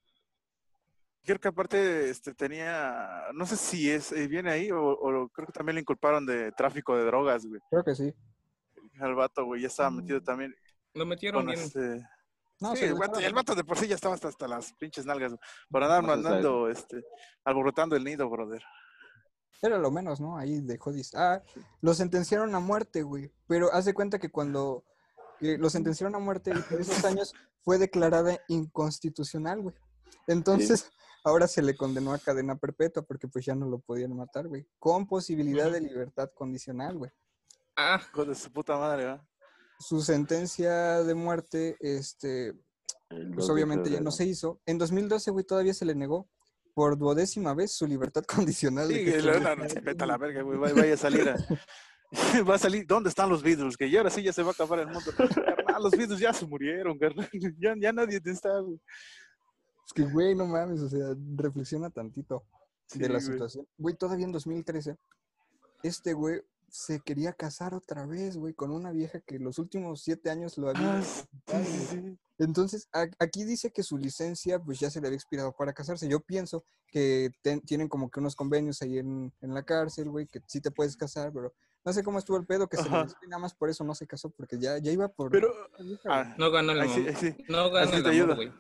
[1.24, 5.48] Creo que aparte este, tenía, no sé si es eh, viene ahí o, o creo
[5.48, 7.60] que también le inculparon de tráfico de drogas, güey.
[7.70, 8.14] Creo que sí.
[9.00, 10.56] Al vato, güey, ya estaba metido también
[10.94, 11.60] Lo metieron bien.
[11.60, 12.02] este...
[12.60, 13.24] No, sí, el vato, echaron.
[13.26, 15.34] el vato de por sí ya estaba hasta, hasta las pinches nalgas,
[15.70, 17.04] por andar No mandando, este,
[17.44, 18.64] alborotando el nido, brother.
[19.62, 20.38] Era lo menos, ¿no?
[20.38, 21.42] Ahí dejó dis- Ah,
[21.82, 23.32] lo sentenciaron a muerte, güey.
[23.48, 24.84] Pero haz de cuenta que cuando
[25.42, 29.76] eh, lo sentenciaron a muerte y por esos años fue declarada inconstitucional, güey.
[30.28, 30.92] Entonces,
[31.24, 34.68] ahora se le condenó a cadena perpetua porque pues ya no lo podían matar, güey.
[34.80, 37.12] Con posibilidad de libertad condicional, güey.
[37.76, 39.28] Ah, de su puta madre, ¿va?
[39.80, 42.54] Su sentencia de muerte, este,
[43.10, 44.60] pues 2 de obviamente ya no se hizo.
[44.66, 46.28] En 2012, güey, todavía se le negó
[46.74, 48.88] por duodécima vez su libertad condicional.
[48.88, 51.30] de Sí, la- no, no, se vete a la verga, güey, vaya vaya a salir
[51.30, 51.36] a...
[52.50, 53.76] Va a salir, ¿dónde están los Beatles?
[53.76, 55.12] Que ya ahora sí ya se va a acabar el mundo.
[55.18, 57.30] Carnal, los Beatles ya se murieron, carnal.
[57.60, 58.80] Ya, ya nadie está, güey.
[59.86, 62.46] Es que, güey, no mames, o sea, reflexiona tantito
[62.88, 63.26] Sí, de la güey.
[63.34, 63.68] situación.
[63.78, 64.96] Güey, todavía en 2013,
[65.84, 70.30] este güey se quería casar otra vez, güey, con una vieja que los últimos siete
[70.30, 71.00] años lo había...
[71.00, 72.20] Ah, sí, sí, sí.
[72.40, 76.08] Entonces, a- aquí dice que su licencia, pues ya se le había expirado para casarse.
[76.08, 80.28] Yo pienso que ten- tienen como que unos convenios ahí en, en la cárcel, güey,
[80.28, 81.54] que sí te puedes casar, pero
[81.86, 82.90] no sé cómo estuvo el pedo, que se le
[83.28, 85.32] nada más por eso no se casó, porque ya, ya iba por...
[85.32, 86.20] Pero, la vieja, güey.
[86.20, 86.96] ah, no gana el amor.
[87.50, 88.52] No gana sí el amor, güey.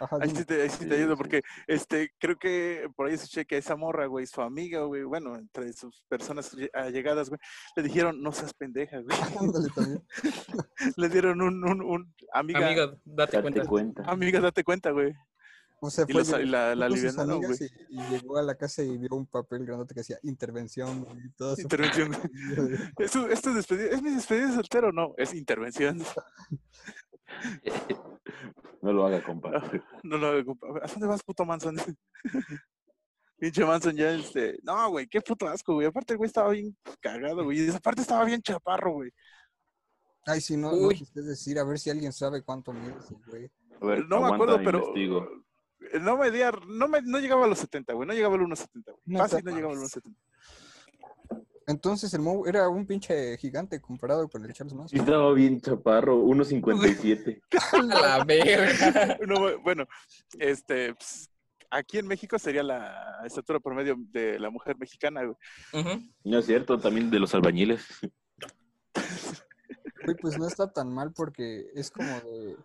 [0.00, 1.18] Ajá, Ahí sí te, ahí sí te Sí, ayudo sí.
[1.18, 5.36] porque este creo que por ahí escuché que esa morra, güey, su amiga, güey, bueno,
[5.36, 7.38] entre sus personas lle- allegadas, güey,
[7.76, 9.16] le dijeron, no seas pendeja, güey.
[10.96, 14.02] Le dieron un, un, un amiga, amiga, Amiga, date Date cuenta.
[14.04, 14.40] cuenta.
[14.40, 15.12] date cuenta, güey.
[15.82, 17.70] O sea, Y, fue los- y la, la amigas güey.
[17.88, 21.30] y, y llegó a la casa y vio un papel grandote que decía intervención y
[21.30, 21.62] todo eso.
[21.62, 22.12] Intervención.
[22.98, 24.92] Esto, esto es despedida, ¿es mi despedida de soltero?
[24.92, 26.02] No, es intervención.
[28.82, 29.50] No lo haga, compa.
[30.02, 30.68] No lo hago, compa.
[30.82, 31.76] ¿A dónde vas, puto Manson?
[33.38, 34.58] Pinche Manson ya, este...
[34.62, 35.86] No, güey, qué puto asco, güey.
[35.86, 37.58] Aparte el güey estaba bien cagado, güey.
[37.58, 39.10] Y esa parte estaba bien chaparro, güey.
[40.26, 43.50] Ay, sí, no, no quise decir, a ver si alguien sabe cuánto mide ese güey.
[43.80, 44.78] A ver, No me acuerdo, pero...
[44.78, 45.28] investigo.
[46.00, 48.06] No medía, no, me, no llegaba a los 70, güey.
[48.06, 49.18] No llegaba al 1.70, güey.
[49.18, 50.14] Fácil no llegaba al 1.70.
[51.70, 54.98] Entonces el Moe era un pinche gigante comparado con el Charles Sí, Manson.
[55.00, 57.40] estaba bien chaparro, 1.57.
[57.72, 57.82] A
[58.18, 59.18] la verga.
[59.26, 59.86] No, bu- bueno,
[60.38, 60.94] este...
[60.94, 61.30] pues,
[61.70, 65.36] aquí en México sería la estatura promedio de la mujer mexicana, güey.
[66.24, 67.86] No es cierto, también de los albañiles.
[70.04, 72.56] Güey, pues no está tan mal porque es como de...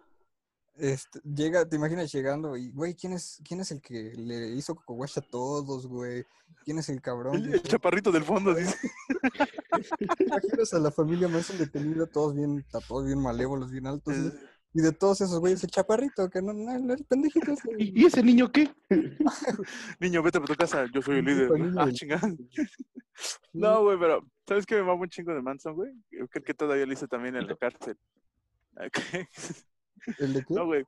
[0.78, 4.76] Este, llega, te imaginas llegando y, güey, ¿quién es, ¿quién es el que le hizo
[4.76, 6.26] coco wash a todos, güey?
[6.66, 7.36] ¿Quién es el cabrón?
[7.36, 8.76] El, el chaparrito del fondo, dice.
[10.18, 14.34] ¿Te imaginas a la familia Manson detenida, todos bien, todos bien malévolos, bien altos, güey?
[14.74, 17.70] Y de todos esos güeyes, el chaparrito, que no, no, no, el pendejito ese.
[17.78, 18.70] ¿Y, y ese niño qué?
[20.02, 21.50] Niño, vete para tu casa, yo soy el líder.
[21.78, 22.30] Ah, chingada.
[23.54, 25.94] No, güey, pero ¿sabes qué me mama un chingo de Manson, güey?
[26.10, 27.98] Creo que todavía lo hice también en la cárcel.
[28.76, 29.00] Ok.
[30.20, 30.54] ¿El de qué?
[30.54, 30.86] No, güey.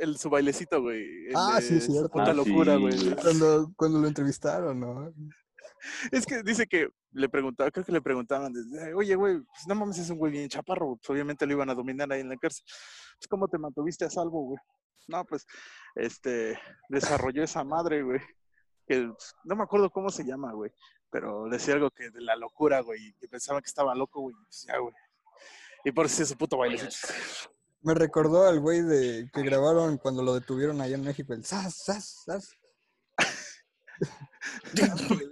[0.00, 1.26] El, su bailecito, güey.
[1.28, 2.10] el Ah, de sí, es cierto.
[2.10, 2.96] Puta Ah, locura, sí, güey.
[3.04, 3.16] güey.
[3.16, 5.12] Cuando, cuando lo entrevistaron, ¿no?
[6.12, 9.74] Es que dice que le preguntaba, creo que le preguntaban, desde, oye, güey, pues no
[9.74, 10.96] mames, es un güey bien chaparro.
[10.96, 12.64] Pues obviamente lo iban a dominar ahí en la cárcel.
[12.66, 14.58] Pues, ¿cómo te mantuviste a salvo, güey?
[15.08, 15.46] No, pues,
[15.94, 16.58] este,
[16.90, 18.20] desarrolló esa madre, güey.
[18.86, 20.70] Que pues, no me acuerdo cómo se llama, güey.
[21.10, 23.14] Pero decía algo que de la locura, güey.
[23.18, 24.36] Que pensaba que estaba loco, güey.
[24.44, 24.94] Pues ya, güey.
[25.84, 26.94] Y por eso hacía su puto bailecito.
[27.82, 31.74] Me recordó al güey de que grabaron cuando lo detuvieron allá en México, el sas,
[31.74, 32.56] sas, sas.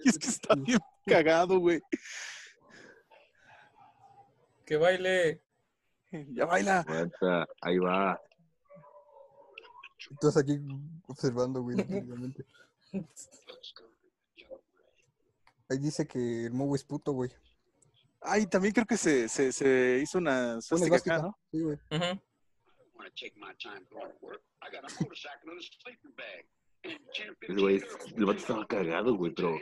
[0.04, 1.80] Es que está bien cagado, güey.
[4.64, 5.42] Que baile.
[6.10, 6.80] Ya baila.
[6.80, 8.20] Aguanta, ahí va.
[10.10, 10.58] Estás aquí
[11.06, 11.76] observando, güey.
[15.70, 17.30] Ahí dice que el Moe es puto, güey.
[18.22, 20.62] Ay, también creo que se, se, se hizo una.
[21.50, 21.78] Sí, güey.
[21.90, 22.20] Ujú.
[22.98, 24.42] Want to take my time going to work.
[24.62, 26.44] I got a motorcycle and a sleeping bag.
[26.84, 29.58] And 10, El güey, 15 el vato estaba cagado, güey, pero,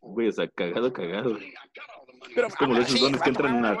[0.00, 1.38] güey, o sea, cagado, cagado.
[1.38, 1.52] I.
[2.34, 3.78] Pero, Es como esos dones que entran en una...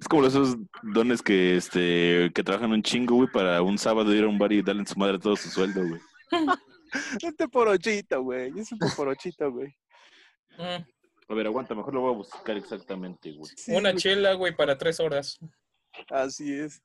[0.00, 4.24] Es como esos dones que, este, que trabajan un chingo, güey, para un sábado ir
[4.24, 6.00] a un bar y darle en su madre todo su sueldo, güey.
[7.24, 8.52] Un teporochito, güey.
[8.58, 9.74] Es un teporochito, güey.
[10.58, 10.84] Mm,
[11.28, 13.50] A ver, aguanta, mejor lo voy a buscar exactamente, güey.
[13.56, 15.38] Sí, Una güey, chela, güey, para tres horas.
[16.10, 16.82] Así es.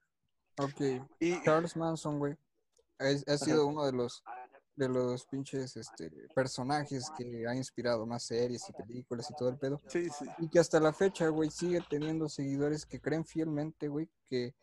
[0.57, 0.81] Ok.
[1.19, 2.35] Y Charles Manson, güey,
[2.99, 4.23] ha sido uno de los
[4.75, 9.57] de los pinches este, personajes que ha inspirado más series y películas y todo el
[9.57, 9.81] pedo.
[9.87, 10.25] sí, sí.
[10.37, 14.53] Y que hasta la fecha, güey, sigue teniendo seguidores que creen fielmente, güey, que,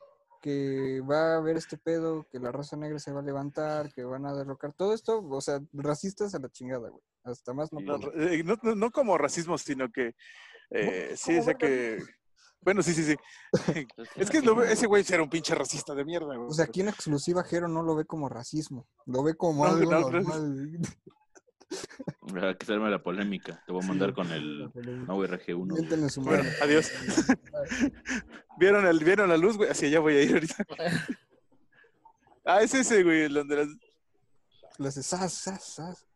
[0.40, 4.04] que va a haber este pedo, que la raza negra se va a levantar, que
[4.04, 4.72] van a derrocar.
[4.72, 7.02] Todo esto, o sea, racistas a la chingada, güey.
[7.24, 7.80] Hasta más no
[8.14, 10.14] eh, no, no- no como racismo, sino que
[10.70, 11.98] eh, sí, o sea que.
[12.64, 13.16] Bueno, sí, sí, sí.
[14.16, 16.48] Es que lo ese güey era un pinche racista de mierda, güey.
[16.48, 19.72] O sea, aquí en exclusiva Jero no lo ve como racismo, lo ve como No,
[19.72, 20.10] algo no, no.
[20.10, 20.78] normal.
[22.40, 23.62] Ah, que se arme la polémica.
[23.66, 24.70] Te voy a mandar con el
[25.06, 25.56] nuevo RG1.
[25.56, 25.72] güey.
[25.72, 26.56] Miéntenle su Bueno, madre.
[26.62, 26.90] adiós.
[28.58, 29.70] ¿Vieron, el, ¿Vieron la luz, güey?
[29.70, 30.56] Hacia allá voy a ir ahorita.
[32.46, 33.68] Ah, es ese, güey, el donde las...
[34.76, 36.06] Les hace sas, sas, sas.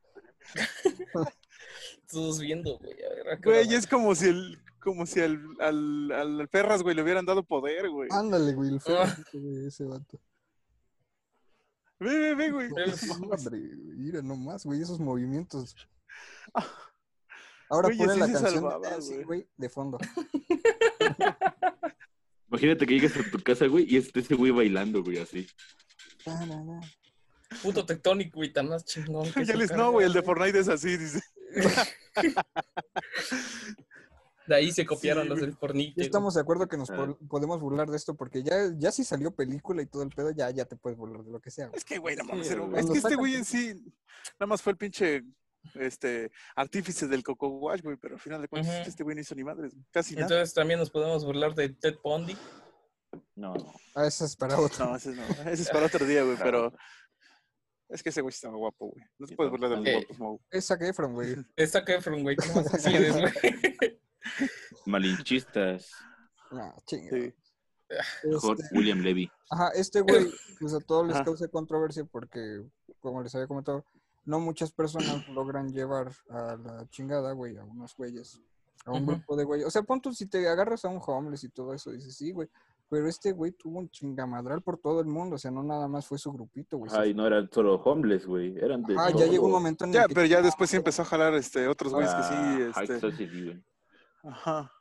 [2.10, 2.92] Todos viendo, güey.
[3.02, 4.58] A ver, ¿a qué hora Güey, es como si el...
[4.80, 8.08] Como si al, al, al Ferras, güey, le hubieran dado poder, güey.
[8.12, 9.16] Ándale, güey, el feo, Ah.
[9.32, 10.20] güey, ese vato.
[12.00, 12.68] Ve, ve, ve, güey.
[12.68, 12.86] Güey,
[13.96, 15.74] Mira nomás, güey, esos movimientos.
[17.70, 19.24] Ahora Oye, ponen sí la canción salvaba, de güey.
[19.24, 19.98] güey, de fondo.
[22.48, 25.46] Imagínate que llegas a tu casa, güey, y esté ese güey bailando, güey, así.
[26.24, 26.80] Ta, na, na.
[27.62, 29.30] Puto tectónico, güey, tan más chingón.
[29.32, 30.22] que Ya les no, güey, el de.
[30.22, 31.20] Fortnite es así, dice.
[34.48, 35.94] De ahí se copiaron Sí, los del güey.
[35.98, 36.96] estamos de acuerdo que nos Ah.
[36.96, 40.30] po- podemos burlar de esto porque ya, ya si salió película y todo el pedo,
[40.30, 41.66] ya, ya te puedes burlar de lo que sea.
[41.68, 41.76] güey.
[41.78, 43.74] Es que, güey, no mames, Sí, es que este güey en sí
[44.40, 45.22] nada más fue el pinche
[45.74, 48.88] este artífice del Coco Wash, güey, pero al final de cuentas Ujú.
[48.88, 50.26] este güey no hizo ni madres, casi nada.
[50.26, 52.36] Entonces también nos podemos burlar de Ted Bundy.
[53.34, 53.72] No, no.
[53.94, 54.86] Ah, eso es para otro.
[54.86, 56.72] No, ese no, ese es para otro día, güey, pero
[57.90, 59.04] es que ese güey sí estaba guapo, güey.
[59.18, 59.92] No te puedes burlar de los Eh.
[59.94, 61.36] guapos, como Es Zac Efron, güey.
[61.56, 62.36] Es Zac Efron, güey.
[62.36, 63.32] ¿Qué más quieres, güey?
[64.88, 65.92] Malinchistas.
[66.50, 67.10] No, chinga.
[67.10, 67.34] sí.
[68.22, 69.30] Este, William Levy.
[69.50, 70.26] Ajá, este güey,
[70.60, 71.24] pues a todos les Ajá.
[71.24, 72.62] causa controversia porque,
[73.00, 73.84] como les había comentado,
[74.24, 78.40] no muchas personas logran llevar a la chingada, güey, a unos güeyes,
[78.84, 79.66] a un grupo de güeyes.
[79.66, 82.32] O sea, pon tú, si te agarras a un homeless y todo eso, dices, sí,
[82.32, 82.48] güey,
[82.90, 86.06] pero este güey tuvo un chingamadral por todo el mundo, o sea, no nada más
[86.06, 86.90] fue su grupito, güey.
[86.94, 88.58] Ay, no eran solo homeless, güey.
[88.58, 88.96] Eran de.
[88.98, 91.04] Ah, ya llegó un momento en el Ya, que pero ya después sí empezó a
[91.06, 93.64] jalar este otros güeyes que Ah, sí, High este, Society, güey.
[94.24, 94.72] ajá.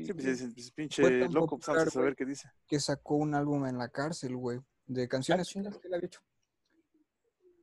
[0.00, 2.50] Sí, Sí, pues pues, pinche loco, pues vamos a saber qué dice.
[2.66, 5.70] que sacó un álbum en la cárcel, güey, de canciones chinga.
[5.70, 6.20] que él había hecho.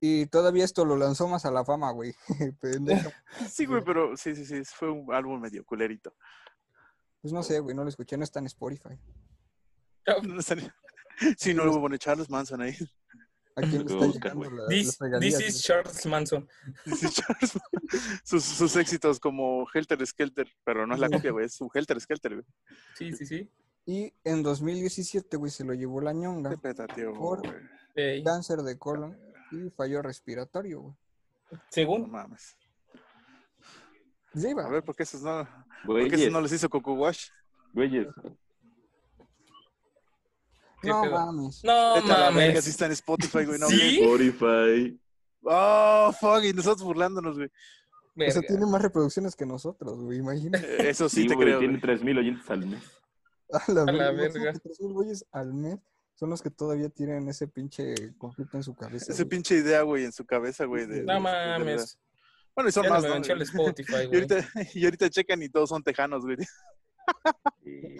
[0.01, 2.13] Y todavía esto lo lanzó más a la fama, güey.
[3.49, 6.15] Sí, güey, pero sí, sí, sí, fue un álbum medio culerito.
[7.21, 8.99] Pues no sé, güey, no lo escuché, no está en Spotify.
[10.23, 10.69] No está ni-
[11.37, 12.75] Sí, no bueno Charles Manson ahí.
[13.55, 15.61] ¿A quién le Lo está buscar, llegando la, This, las regalías, this is?
[15.63, 16.47] Charles Manson.
[16.85, 17.59] Charles.
[18.23, 21.99] sus, sus éxitos como Helter Skelter, pero no es la copia, güey, es un Helter
[22.01, 22.45] Skelter, güey.
[22.95, 23.49] Sí, sí, sí.
[23.85, 27.41] Y en 2017, güey, se lo llevó la ñonga, Qué petateo, Por-
[28.23, 29.17] cáncer de colon
[29.51, 30.95] y fallo respiratorio, güey.
[31.51, 32.09] No según.
[32.09, 32.57] mames.
[34.33, 34.65] Ya iba.
[34.65, 35.47] A ver, ¿por qué esos no,
[35.85, 37.27] por qué esos no les hizo Coco Wash?
[37.73, 38.07] güeyes.
[40.83, 41.11] ¿Qué no pedo?
[41.13, 41.63] mames.
[41.63, 42.63] No Vete a verga, mames.
[42.63, 43.59] sí está en Spotify, güey.
[43.59, 43.99] No, ¿Sí?
[44.01, 44.99] Spotify.
[45.41, 47.47] Oh, fuck, y nosotros burlándonos, güey.
[47.47, 48.41] O sea, Verga.
[48.47, 50.65] tiene más reproducciones que nosotros, güey, imagínate.
[50.83, 51.59] Eh, Eso sí, Sí, te güey, creo.
[51.59, 51.81] tiene güey.
[51.81, 52.83] 3000 oyentes al mes.
[53.51, 54.53] A la, la verga, imagínate verga.
[54.53, 55.79] que tres mil güeyes al mes
[56.15, 59.11] son los que todavía tienen ese pinche conflicto en su cabeza.
[59.11, 59.29] Ese güey.
[59.29, 60.85] pinche idea, güey, en su cabeza, güey.
[60.85, 61.97] de- No de- de mames.
[62.55, 63.15] Bueno, y son Ya no más, me ¿no?
[63.15, 64.21] el Spotify, Y güey.
[64.21, 66.37] ahorita, y ahorita checan y todos son tejanos, güey.
[67.65, 67.97] Eh,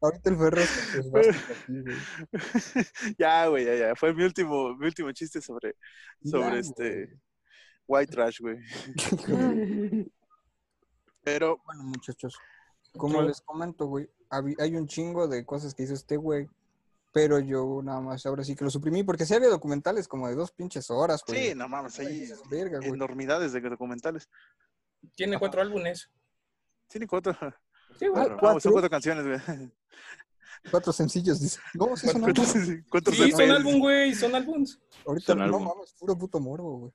[0.00, 1.24] Ahorita el se güey.
[3.18, 3.96] ya, güey, ya, ya.
[3.96, 5.76] Fue mi último, mi último chiste sobre,
[6.22, 7.20] sobre Ya, este
[7.86, 8.58] white trash, güey.
[11.22, 12.34] Pero, Bueno, muchachos,
[12.96, 13.28] como Tú.
[13.28, 16.48] les comento, güey, hay un chingo de cosas que hizo este güey,
[17.12, 20.34] pero yo nada más ahora sí que lo suprimí, porque sí había documentales como de
[20.34, 21.48] dos pinches horas, güey.
[21.48, 21.98] sí, no mames,
[22.48, 22.90] Verga, güey.
[22.90, 24.28] enormidades de documentales.
[25.14, 26.10] Tiene cuatro álbumes.
[26.88, 27.36] Tiene cuatro.
[28.00, 28.60] Sí, cuatro.
[28.60, 29.70] son cuatro canciones, güey.
[30.70, 31.58] Cuatro sencillos, dice.
[31.74, 32.84] No, sí son ¿Cuántos, álbumes.
[33.16, 34.14] Sí, son álbum, güey.
[34.14, 34.80] Son álbums.
[35.06, 35.64] Ahorita Son no álbum.
[35.64, 36.92] mames, puro puto morbo, güey.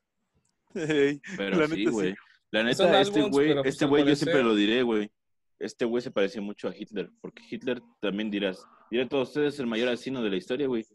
[0.88, 2.14] Ey, Pero la sí, neta, güey.
[2.50, 5.10] La Son neta, este güey, pues, este güey yo siempre lo diré, güey.
[5.58, 9.66] Este güey se parecía mucho a Hitler, porque Hitler también dirás, diré todos ustedes el
[9.66, 10.86] mayor asesino de la historia, güey.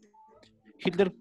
[0.78, 1.12] Hitler,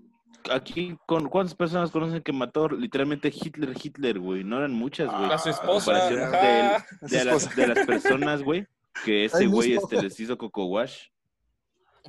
[0.52, 4.44] aquí, con ¿cuántas personas conocen que mató literalmente Hitler, Hitler, güey?
[4.44, 5.32] No eran muchas, güey.
[5.32, 5.92] A su Ah, esposa.
[6.10, 6.22] de.
[6.22, 7.56] A su De, las, esposa.
[7.62, 8.68] de las personas, güey,
[9.06, 11.08] que ese güey este, les hizo coco wash.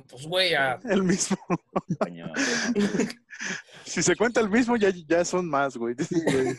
[0.09, 1.37] Pues, güey, a- El mismo.
[3.85, 5.95] Si se cuenta el mismo, ya, ya son más, güey.
[5.95, 6.55] Sí, güey.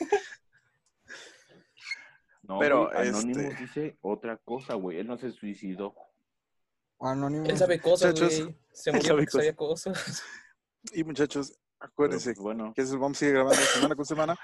[2.43, 4.99] No, Pero, güey, Anonymous este- dice otra cosa, güey.
[4.99, 5.95] Él no se suicidó.
[7.01, 7.47] Anónimo.
[7.47, 8.59] Él sabe cosas, Muchachos, güey.
[8.73, 10.23] Se murió sabe porque sabía cosas.
[10.93, 14.37] Y muchachos, Pero, acuérdense pues, bueno, que eso vamos a seguir grabando semana con semana.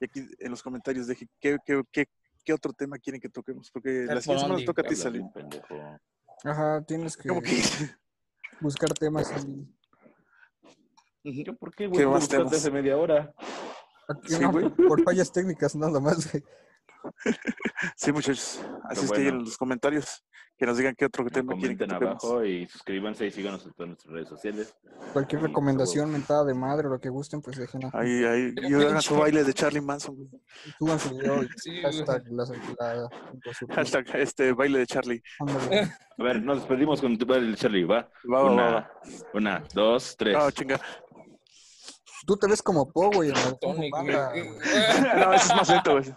[0.00, 2.06] Y aquí en los comentarios deje qué, qué, qué,
[2.44, 3.70] qué otro tema quieren que toquemos.
[3.70, 5.22] Porque la siguiente semana toca a ti salir.
[6.44, 7.30] Ajá, tienes que
[8.60, 11.42] buscar temas y...
[11.44, 12.06] ¿Yo por qué, ¿Qué güey?
[12.06, 12.52] Más temas?
[12.52, 13.34] hace media hora.
[14.08, 14.68] Aquí Sí, no, güey.
[14.68, 16.44] por fallas técnicas nada más, güey.
[17.96, 18.60] Sí, muchachos.
[18.90, 19.22] Así es bueno.
[19.22, 20.24] ahí en los comentarios
[20.56, 22.24] que nos digan qué otro tema quieren que Comenten toquemos.
[22.24, 24.74] abajo y suscríbanse y síganos en todas nuestras redes sociales.
[25.12, 26.18] Cualquier recomendación, huevo.
[26.18, 28.54] mentada de madre o lo que gusten, pues dejen Ahí, ahí.
[28.62, 30.14] Y Yo hagan su baile de Charlie Manson.
[30.14, 30.28] güey.
[30.78, 32.44] suban su video Sí, hashtag la,
[32.78, 35.22] la, la- Hashtag este baile de Charlie.
[35.40, 35.92] ándale.
[36.18, 38.08] A ver, nos despedimos con tu padre, Charlie, ¿va?
[38.32, 38.90] Va, Una, va.
[39.34, 40.36] una, dos, tres.
[40.36, 40.80] No, chinga.
[42.26, 43.32] Tú te ves como Po, güey.
[43.62, 46.14] No, eso es más lento, güey.